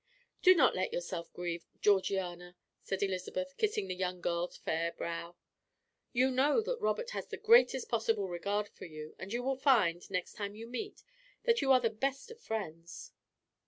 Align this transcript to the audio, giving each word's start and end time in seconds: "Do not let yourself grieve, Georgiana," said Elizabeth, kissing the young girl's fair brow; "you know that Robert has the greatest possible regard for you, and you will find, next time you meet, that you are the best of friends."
"Do 0.41 0.55
not 0.55 0.73
let 0.73 0.91
yourself 0.91 1.31
grieve, 1.31 1.63
Georgiana," 1.79 2.55
said 2.81 3.03
Elizabeth, 3.03 3.53
kissing 3.57 3.87
the 3.87 3.93
young 3.93 4.19
girl's 4.19 4.57
fair 4.57 4.93
brow; 4.93 5.35
"you 6.11 6.31
know 6.31 6.59
that 6.61 6.81
Robert 6.81 7.11
has 7.11 7.27
the 7.27 7.37
greatest 7.37 7.87
possible 7.87 8.27
regard 8.27 8.67
for 8.69 8.85
you, 8.85 9.13
and 9.19 9.31
you 9.31 9.43
will 9.43 9.57
find, 9.57 10.09
next 10.09 10.33
time 10.33 10.55
you 10.55 10.65
meet, 10.65 11.03
that 11.43 11.61
you 11.61 11.71
are 11.71 11.79
the 11.79 11.91
best 11.91 12.31
of 12.31 12.39
friends." 12.41 13.11